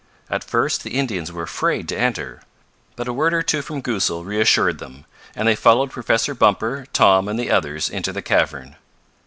At 0.31 0.43
first 0.43 0.81
the 0.83 0.95
Indians 0.97 1.31
were 1.31 1.43
afraid 1.43 1.87
to 1.89 1.95
enter, 1.95 2.41
but 2.95 3.07
a 3.07 3.13
word 3.13 3.35
or 3.35 3.43
two 3.43 3.61
from 3.61 3.83
Goosal 3.83 4.25
reassured 4.25 4.79
them, 4.79 5.05
and 5.35 5.47
they 5.47 5.53
followed 5.55 5.91
Professor 5.91 6.33
Bumper, 6.33 6.87
Tom, 6.91 7.27
and 7.27 7.37
the 7.37 7.51
others 7.51 7.87
into 7.87 8.11
the 8.11 8.23
cavern. 8.23 8.77